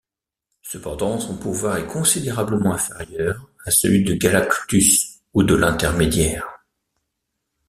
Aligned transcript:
Cependant, 0.63 1.19
son 1.19 1.37
pouvoir 1.37 1.77
est 1.77 1.85
considérablement 1.85 2.73
inférieur 2.73 3.51
à 3.67 3.69
celui 3.69 4.03
de 4.03 4.15
Galactus 4.15 5.19
ou 5.35 5.43
de 5.43 5.53
l'Intermédiaire. 5.53 6.65